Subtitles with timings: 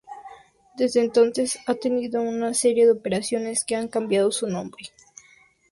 [0.77, 4.85] Desde entonces, ha tenido una serie de operadores que han cambiado su nombre.